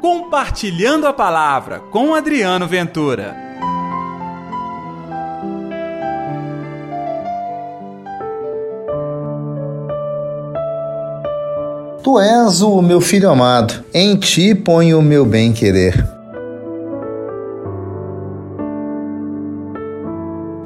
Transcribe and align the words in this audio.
Compartilhando 0.00 1.06
a 1.06 1.12
Palavra 1.12 1.78
com 1.78 2.14
Adriano 2.14 2.66
Ventura. 2.66 3.36
Tu 12.02 12.18
és 12.18 12.62
o 12.62 12.80
meu 12.80 13.02
filho 13.02 13.28
amado, 13.28 13.84
em 13.92 14.16
ti 14.16 14.54
ponho 14.54 15.00
o 15.00 15.02
meu 15.02 15.26
bem-querer. 15.26 16.19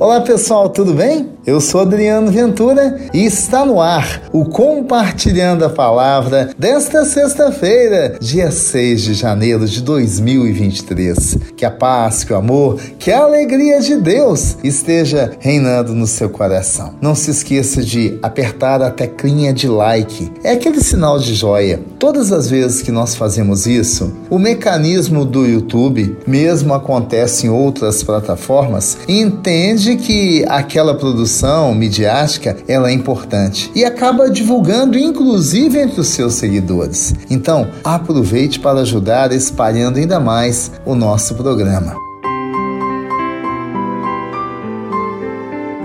Olá 0.00 0.22
pessoal, 0.22 0.70
tudo 0.70 0.94
bem? 0.94 1.28
Eu 1.46 1.60
sou 1.60 1.82
Adriano 1.82 2.30
Ventura 2.30 3.00
e 3.12 3.24
está 3.24 3.66
no 3.66 3.82
ar 3.82 4.22
o 4.32 4.46
Compartilhando 4.46 5.64
a 5.64 5.68
Palavra 5.68 6.50
desta 6.56 7.04
sexta-feira, 7.04 8.16
dia 8.20 8.50
6 8.50 9.02
de 9.02 9.14
janeiro 9.14 9.66
de 9.66 9.82
2023. 9.82 11.38
Que 11.56 11.64
a 11.66 11.70
paz, 11.70 12.24
que 12.24 12.32
o 12.32 12.36
amor, 12.36 12.80
que 12.98 13.10
a 13.10 13.24
alegria 13.24 13.80
de 13.80 13.96
Deus 13.96 14.56
esteja 14.64 15.32
reinando 15.38 15.94
no 15.94 16.06
seu 16.06 16.30
coração. 16.30 16.94
Não 17.00 17.14
se 17.14 17.30
esqueça 17.30 17.82
de 17.82 18.18
apertar 18.22 18.80
a 18.80 18.90
teclinha 18.90 19.52
de 19.52 19.68
like, 19.68 20.30
é 20.44 20.52
aquele 20.52 20.80
sinal 20.80 21.18
de 21.18 21.34
joia. 21.34 21.80
Todas 21.98 22.32
as 22.32 22.48
vezes 22.48 22.80
que 22.80 22.90
nós 22.90 23.14
fazemos 23.14 23.66
isso, 23.66 24.14
o 24.30 24.38
mecanismo 24.38 25.24
do 25.24 25.44
YouTube, 25.44 26.16
mesmo 26.26 26.72
acontece 26.72 27.46
em 27.46 27.50
outras 27.50 28.02
plataformas, 28.02 28.96
entende 29.08 29.89
entende 29.90 29.96
que 29.96 30.44
aquela 30.48 30.94
produção 30.94 31.74
midiática 31.74 32.56
ela 32.68 32.90
é 32.90 32.92
importante 32.92 33.70
e 33.74 33.84
acaba 33.84 34.30
divulgando 34.30 34.98
inclusive 34.98 35.78
entre 35.78 36.00
os 36.00 36.08
seus 36.08 36.34
seguidores. 36.34 37.14
Então, 37.28 37.68
aproveite 37.82 38.60
para 38.60 38.80
ajudar 38.80 39.32
espalhando 39.32 39.98
ainda 39.98 40.20
mais 40.20 40.70
o 40.84 40.94
nosso 40.94 41.34
programa. 41.34 41.94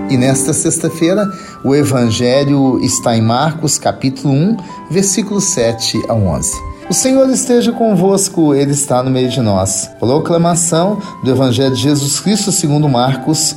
E 0.08 0.16
nesta 0.16 0.52
sexta-feira, 0.52 1.28
o 1.64 1.74
Evangelho 1.74 2.78
está 2.80 3.16
em 3.16 3.22
Marcos, 3.22 3.76
capítulo 3.76 4.32
1, 4.32 4.56
versículos 4.88 5.44
7 5.44 6.00
a 6.08 6.14
11. 6.14 6.52
O 6.88 6.94
Senhor 6.94 7.28
esteja 7.30 7.72
convosco, 7.72 8.54
Ele 8.54 8.70
está 8.70 9.02
no 9.02 9.10
meio 9.10 9.28
de 9.28 9.40
nós. 9.40 9.90
Proclamação 9.98 11.02
do 11.24 11.30
Evangelho 11.32 11.74
de 11.74 11.82
Jesus 11.82 12.20
Cristo 12.20 12.52
segundo 12.52 12.88
Marcos, 12.88 13.56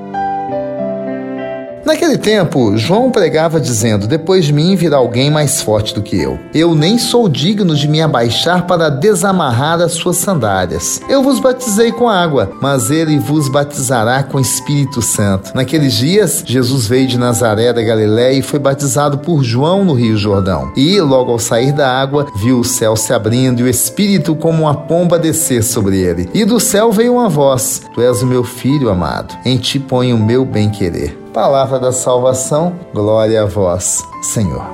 Naquele 1.85 2.17
tempo, 2.17 2.77
João 2.77 3.11
pregava 3.11 3.59
dizendo: 3.59 4.07
Depois 4.07 4.45
de 4.45 4.53
mim 4.53 4.75
virá 4.75 4.97
alguém 4.97 5.31
mais 5.31 5.61
forte 5.61 5.93
do 5.93 6.01
que 6.01 6.19
eu. 6.19 6.39
Eu 6.53 6.75
nem 6.75 6.97
sou 6.97 7.27
digno 7.27 7.75
de 7.75 7.87
me 7.87 8.01
abaixar 8.01 8.67
para 8.67 8.89
desamarrar 8.89 9.81
as 9.81 9.93
suas 9.93 10.17
sandálias. 10.17 11.01
Eu 11.09 11.23
vos 11.23 11.39
batizei 11.39 11.91
com 11.91 12.07
água, 12.07 12.51
mas 12.61 12.91
ele 12.91 13.17
vos 13.17 13.49
batizará 13.49 14.23
com 14.23 14.39
Espírito 14.39 15.01
Santo. 15.01 15.51
Naqueles 15.55 15.93
dias, 15.93 16.43
Jesus 16.45 16.87
veio 16.87 17.07
de 17.07 17.17
Nazaré 17.17 17.73
da 17.73 17.81
Galiléia 17.81 18.37
e 18.37 18.41
foi 18.41 18.59
batizado 18.59 19.17
por 19.19 19.43
João 19.43 19.83
no 19.83 19.93
Rio 19.93 20.17
Jordão. 20.17 20.71
E, 20.75 20.99
logo 21.01 21.31
ao 21.31 21.39
sair 21.39 21.71
da 21.71 21.89
água, 21.89 22.27
viu 22.35 22.59
o 22.59 22.63
céu 22.63 22.95
se 22.95 23.13
abrindo 23.13 23.61
e 23.61 23.63
o 23.63 23.69
Espírito 23.69 24.35
como 24.35 24.63
uma 24.63 24.75
pomba 24.75 25.17
descer 25.17 25.63
sobre 25.63 25.99
ele. 25.99 26.29
E 26.33 26.45
do 26.45 26.59
céu 26.59 26.91
veio 26.91 27.13
uma 27.13 27.29
voz: 27.29 27.81
Tu 27.93 28.01
és 28.01 28.21
o 28.21 28.27
meu 28.27 28.43
filho 28.43 28.89
amado, 28.89 29.35
em 29.43 29.57
ti 29.57 29.79
ponho 29.79 30.15
o 30.15 30.23
meu 30.23 30.45
bem-querer. 30.45 31.20
Palavra 31.33 31.79
da 31.79 31.93
salvação, 31.93 32.77
glória 32.93 33.43
a 33.43 33.45
vós, 33.45 34.03
Senhor. 34.21 34.65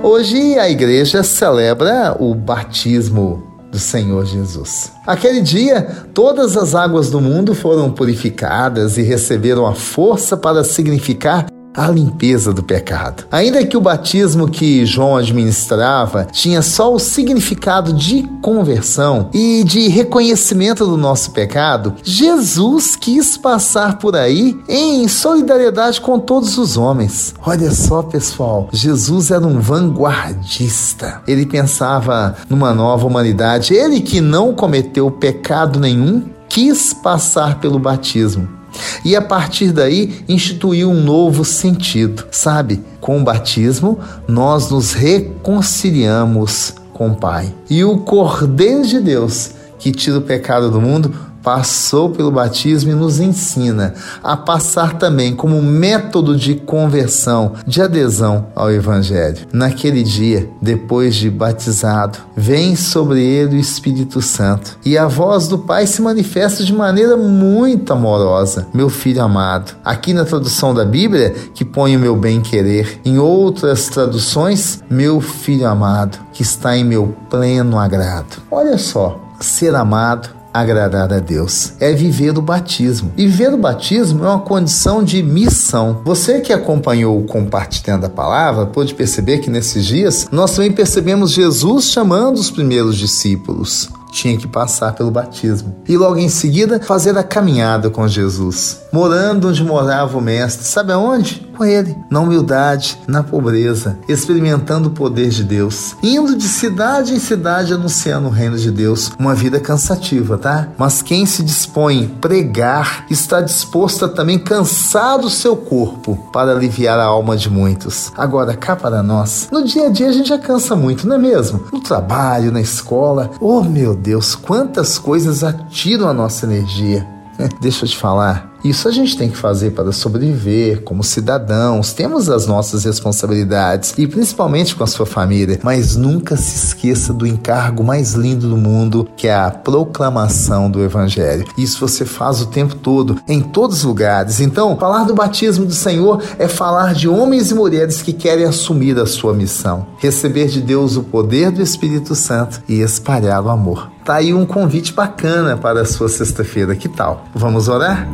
Hoje 0.00 0.56
a 0.56 0.70
igreja 0.70 1.24
celebra 1.24 2.16
o 2.20 2.32
batismo 2.32 3.42
do 3.72 3.78
Senhor 3.80 4.24
Jesus. 4.24 4.92
Aquele 5.04 5.40
dia, 5.40 6.06
todas 6.14 6.56
as 6.56 6.76
águas 6.76 7.10
do 7.10 7.20
mundo 7.20 7.56
foram 7.56 7.90
purificadas 7.90 8.96
e 8.96 9.02
receberam 9.02 9.66
a 9.66 9.74
força 9.74 10.36
para 10.36 10.62
significar 10.62 11.46
a 11.74 11.88
limpeza 11.88 12.52
do 12.52 12.62
pecado. 12.62 13.24
Ainda 13.30 13.64
que 13.64 13.76
o 13.76 13.80
batismo 13.80 14.48
que 14.48 14.84
João 14.84 15.16
administrava 15.16 16.26
tinha 16.30 16.62
só 16.62 16.92
o 16.92 16.98
significado 16.98 17.92
de 17.92 18.22
conversão 18.40 19.30
e 19.32 19.64
de 19.64 19.88
reconhecimento 19.88 20.84
do 20.84 20.96
nosso 20.96 21.30
pecado, 21.30 21.94
Jesus 22.02 22.96
quis 22.96 23.36
passar 23.36 23.98
por 23.98 24.16
aí 24.16 24.58
em 24.68 25.08
solidariedade 25.08 26.00
com 26.00 26.18
todos 26.18 26.58
os 26.58 26.76
homens. 26.76 27.34
Olha 27.44 27.70
só, 27.70 28.02
pessoal, 28.02 28.68
Jesus 28.72 29.30
era 29.30 29.46
um 29.46 29.60
vanguardista. 29.60 31.22
Ele 31.26 31.46
pensava 31.46 32.36
numa 32.48 32.74
nova 32.74 33.06
humanidade. 33.06 33.74
Ele 33.74 34.00
que 34.00 34.20
não 34.20 34.54
cometeu 34.54 35.10
pecado 35.10 35.80
nenhum, 35.80 36.24
quis 36.48 36.92
passar 36.92 37.60
pelo 37.60 37.78
batismo 37.78 38.61
e 39.04 39.16
a 39.16 39.22
partir 39.22 39.72
daí 39.72 40.24
instituiu 40.28 40.90
um 40.90 41.02
novo 41.02 41.44
sentido. 41.44 42.24
Sabe, 42.30 42.80
com 43.00 43.20
o 43.20 43.24
batismo 43.24 43.98
nós 44.26 44.70
nos 44.70 44.92
reconciliamos 44.92 46.74
com 46.92 47.10
o 47.10 47.16
Pai. 47.16 47.52
E 47.68 47.84
o 47.84 47.98
Cordeiro 47.98 48.86
de 48.86 49.00
Deus, 49.00 49.52
que 49.78 49.90
tira 49.90 50.18
o 50.18 50.22
pecado 50.22 50.70
do 50.70 50.80
mundo, 50.80 51.14
passou 51.42 52.10
pelo 52.10 52.30
batismo 52.30 52.92
e 52.92 52.94
nos 52.94 53.20
ensina 53.20 53.94
a 54.22 54.36
passar 54.36 54.98
também 54.98 55.34
como 55.34 55.60
método 55.60 56.36
de 56.36 56.54
conversão, 56.54 57.52
de 57.66 57.82
adesão 57.82 58.46
ao 58.54 58.70
Evangelho. 58.70 59.46
Naquele 59.52 60.02
dia, 60.02 60.48
depois 60.60 61.14
de 61.14 61.28
batizado, 61.28 62.18
vem 62.36 62.76
sobre 62.76 63.22
ele 63.22 63.56
o 63.56 63.60
Espírito 63.60 64.22
Santo 64.22 64.78
e 64.84 64.96
a 64.96 65.06
voz 65.06 65.48
do 65.48 65.58
Pai 65.58 65.86
se 65.86 66.00
manifesta 66.00 66.64
de 66.64 66.72
maneira 66.72 67.16
muito 67.16 67.92
amorosa. 67.92 68.66
Meu 68.72 68.88
filho 68.88 69.22
amado. 69.22 69.74
Aqui 69.84 70.12
na 70.12 70.24
tradução 70.24 70.74
da 70.74 70.84
Bíblia, 70.84 71.34
que 71.54 71.64
põe 71.64 71.96
o 71.96 72.00
meu 72.00 72.16
bem-querer, 72.16 73.00
em 73.04 73.18
outras 73.18 73.88
traduções, 73.88 74.82
meu 74.88 75.20
filho 75.20 75.66
amado, 75.66 76.18
que 76.32 76.42
está 76.42 76.76
em 76.76 76.84
meu 76.84 77.14
pleno 77.28 77.78
agrado. 77.78 78.42
Olha 78.50 78.78
só, 78.78 79.20
ser 79.40 79.74
amado 79.74 80.41
agradar 80.52 81.12
a 81.12 81.18
Deus. 81.18 81.72
É 81.80 81.92
viver 81.92 82.36
o 82.36 82.42
batismo. 82.42 83.12
E 83.16 83.26
viver 83.26 83.54
o 83.54 83.58
batismo 83.58 84.24
é 84.24 84.28
uma 84.28 84.40
condição 84.40 85.02
de 85.02 85.22
missão. 85.22 86.00
Você 86.04 86.40
que 86.40 86.52
acompanhou 86.52 87.18
o 87.18 87.24
compartilhando 87.24 88.04
a 88.04 88.10
palavra 88.10 88.66
pôde 88.66 88.94
perceber 88.94 89.38
que 89.38 89.50
nesses 89.50 89.86
dias 89.86 90.28
nós 90.30 90.54
também 90.54 90.72
percebemos 90.72 91.32
Jesus 91.32 91.86
chamando 91.86 92.38
os 92.38 92.50
primeiros 92.50 92.96
discípulos 92.96 93.90
tinha 94.12 94.36
que 94.36 94.46
passar 94.46 94.92
pelo 94.92 95.10
batismo. 95.10 95.74
E 95.88 95.96
logo 95.96 96.18
em 96.18 96.28
seguida, 96.28 96.78
fazer 96.78 97.16
a 97.16 97.24
caminhada 97.24 97.88
com 97.88 98.06
Jesus, 98.06 98.81
morando 98.92 99.48
onde 99.48 99.64
morava 99.64 100.18
o 100.18 100.20
Mestre. 100.20 100.66
Sabe 100.66 100.92
aonde? 100.92 101.50
Com 101.56 101.64
ele, 101.64 101.96
na 102.10 102.20
humildade, 102.20 102.98
na 103.06 103.22
pobreza, 103.22 103.98
experimentando 104.08 104.88
o 104.88 104.92
poder 104.92 105.28
de 105.28 105.44
Deus, 105.44 105.96
indo 106.02 106.36
de 106.36 106.48
cidade 106.48 107.14
em 107.14 107.18
cidade 107.18 107.74
anunciando 107.74 108.28
o 108.28 108.30
reino 108.30 108.56
de 108.56 108.70
Deus. 108.70 109.12
Uma 109.18 109.34
vida 109.34 109.60
cansativa, 109.60 110.38
tá? 110.38 110.68
Mas 110.78 111.02
quem 111.02 111.26
se 111.26 111.42
dispõe 111.42 112.10
a 112.16 112.18
pregar 112.20 113.06
está 113.10 113.40
disposto 113.40 114.04
a 114.04 114.08
também 114.08 114.38
cansar 114.38 115.20
o 115.20 115.30
seu 115.30 115.56
corpo 115.56 116.16
para 116.32 116.52
aliviar 116.52 116.98
a 116.98 117.04
alma 117.04 117.36
de 117.36 117.50
muitos. 117.50 118.12
Agora, 118.16 118.56
cá 118.56 118.74
para 118.74 119.02
nós, 119.02 119.48
no 119.52 119.64
dia 119.64 119.86
a 119.86 119.90
dia 119.90 120.08
a 120.08 120.12
gente 120.12 120.28
já 120.28 120.38
cansa 120.38 120.74
muito, 120.74 121.06
não 121.06 121.16
é 121.16 121.18
mesmo? 121.18 121.64
No 121.72 121.80
trabalho, 121.80 122.52
na 122.52 122.60
escola. 122.60 123.30
Oh, 123.40 123.62
meu 123.62 123.94
Deus, 123.94 124.34
quantas 124.34 124.98
coisas 124.98 125.44
atiram 125.44 126.08
a 126.08 126.14
nossa 126.14 126.46
energia. 126.46 127.06
Deixa 127.60 127.84
eu 127.84 127.88
te 127.88 127.96
falar, 127.96 128.51
isso 128.64 128.88
a 128.88 128.90
gente 128.90 129.16
tem 129.16 129.28
que 129.28 129.36
fazer 129.36 129.72
para 129.72 129.92
sobreviver 129.92 130.82
como 130.82 131.02
cidadãos. 131.02 131.92
Temos 131.92 132.28
as 132.28 132.46
nossas 132.46 132.84
responsabilidades 132.84 133.94
e 133.98 134.06
principalmente 134.06 134.74
com 134.74 134.84
a 134.84 134.86
sua 134.86 135.06
família, 135.06 135.58
mas 135.62 135.96
nunca 135.96 136.36
se 136.36 136.66
esqueça 136.66 137.12
do 137.12 137.26
encargo 137.26 137.82
mais 137.82 138.12
lindo 138.12 138.48
do 138.48 138.56
mundo, 138.56 139.08
que 139.16 139.26
é 139.26 139.34
a 139.34 139.50
proclamação 139.50 140.70
do 140.70 140.82
evangelho. 140.82 141.44
Isso 141.58 141.80
você 141.80 142.04
faz 142.04 142.40
o 142.40 142.46
tempo 142.46 142.76
todo, 142.76 143.18
em 143.26 143.40
todos 143.40 143.78
os 143.78 143.84
lugares. 143.84 144.40
Então, 144.40 144.76
falar 144.76 145.04
do 145.04 145.14
batismo 145.14 145.66
do 145.66 145.74
Senhor 145.74 146.22
é 146.38 146.46
falar 146.46 146.94
de 146.94 147.08
homens 147.08 147.50
e 147.50 147.54
mulheres 147.54 148.02
que 148.02 148.12
querem 148.12 148.44
assumir 148.44 148.98
a 148.98 149.06
sua 149.06 149.34
missão, 149.34 149.86
receber 149.98 150.46
de 150.46 150.60
Deus 150.60 150.96
o 150.96 151.02
poder 151.02 151.50
do 151.50 151.62
Espírito 151.62 152.14
Santo 152.14 152.62
e 152.68 152.80
espalhar 152.80 153.42
o 153.42 153.50
amor. 153.50 153.90
Tá 154.04 154.16
aí 154.16 154.34
um 154.34 154.44
convite 154.44 154.92
bacana 154.92 155.56
para 155.56 155.82
a 155.82 155.84
sua 155.84 156.08
sexta-feira. 156.08 156.74
Que 156.74 156.88
tal? 156.88 157.24
Vamos 157.34 157.68
orar? 157.68 158.08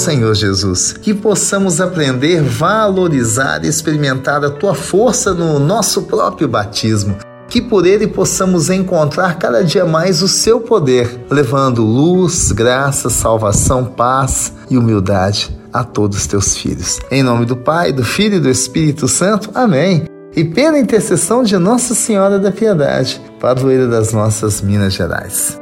Senhor 0.00 0.34
Jesus, 0.34 0.94
que 0.94 1.12
possamos 1.12 1.78
aprender, 1.78 2.42
valorizar 2.42 3.62
e 3.62 3.68
experimentar 3.68 4.42
a 4.42 4.50
tua 4.50 4.74
força 4.74 5.34
no 5.34 5.58
nosso 5.58 6.02
próprio 6.02 6.48
batismo. 6.48 7.18
Que 7.48 7.60
por 7.60 7.84
ele 7.84 8.06
possamos 8.06 8.70
encontrar 8.70 9.36
cada 9.38 9.62
dia 9.62 9.84
mais 9.84 10.22
o 10.22 10.28
seu 10.28 10.60
poder, 10.60 11.26
levando 11.30 11.82
luz, 11.82 12.50
graça, 12.50 13.10
salvação, 13.10 13.84
paz 13.84 14.54
e 14.70 14.78
humildade 14.78 15.54
a 15.70 15.84
todos 15.84 16.16
os 16.16 16.26
teus 16.26 16.56
filhos. 16.56 16.98
Em 17.10 17.22
nome 17.22 17.44
do 17.44 17.56
Pai, 17.56 17.92
do 17.92 18.02
Filho 18.02 18.36
e 18.36 18.40
do 18.40 18.48
Espírito 18.48 19.06
Santo. 19.06 19.50
Amém. 19.54 20.04
E 20.34 20.44
pela 20.44 20.78
intercessão 20.78 21.42
de 21.42 21.58
Nossa 21.58 21.94
Senhora 21.94 22.38
da 22.38 22.50
Piedade, 22.50 23.20
padroeira 23.38 23.86
das 23.86 24.12
nossas 24.14 24.62
Minas 24.62 24.94
Gerais. 24.94 25.59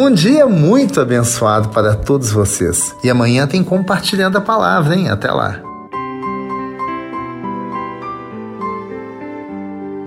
Um 0.00 0.10
dia 0.10 0.46
muito 0.46 0.98
abençoado 0.98 1.68
para 1.68 1.94
todos 1.94 2.32
vocês. 2.32 2.96
E 3.04 3.10
amanhã 3.10 3.46
tem 3.46 3.62
compartilhando 3.62 4.38
a 4.38 4.40
palavra, 4.40 4.96
hein? 4.96 5.10
Até 5.10 5.30
lá. 5.30 5.60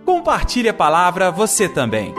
Compartilhe 0.04 0.68
a 0.68 0.74
palavra 0.74 1.30
você 1.30 1.70
também. 1.70 2.12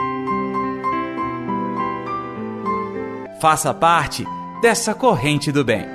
Faça 3.41 3.73
parte 3.73 4.25
dessa 4.61 4.93
corrente 4.93 5.51
do 5.51 5.65
bem. 5.65 5.85